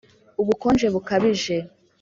[0.41, 1.55] ubukonje bukabije